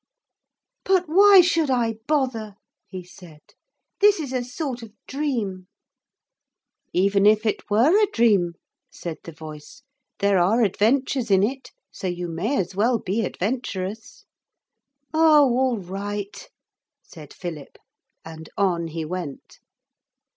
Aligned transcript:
'But 0.83 1.03
why 1.07 1.41
should 1.41 1.69
I 1.69 1.97
bother?' 2.07 2.55
he 2.87 3.03
said; 3.03 3.41
'this 3.99 4.19
is 4.19 4.33
a 4.33 4.43
sort 4.43 4.81
of 4.81 4.93
dream.' 5.05 5.67
'Even 6.91 7.27
if 7.27 7.45
it 7.45 7.69
were 7.69 7.95
a 8.01 8.07
dream,' 8.11 8.53
said 8.89 9.17
the 9.23 9.31
voice, 9.31 9.83
'there 10.17 10.39
are 10.39 10.63
adventures 10.63 11.29
in 11.29 11.43
it. 11.43 11.69
So 11.91 12.07
you 12.07 12.27
may 12.29 12.57
as 12.57 12.73
well 12.73 12.97
be 12.97 13.21
adventurous.' 13.23 14.25
'Oh, 15.13 15.53
all 15.55 15.77
right,' 15.77 16.49
said 17.03 17.31
Philip, 17.31 17.77
and 18.25 18.49
on 18.57 18.87
he 18.87 19.05
went. 19.05 19.59